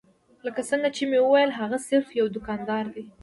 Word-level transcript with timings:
لکه 0.45 0.61
څنګه 0.69 0.89
چې 0.95 1.03
مې 1.09 1.19
وويل 1.21 1.51
هغه 1.59 1.77
صرف 1.89 2.07
يو 2.19 2.25
دوکاندار 2.35 2.85
دی. 2.95 3.03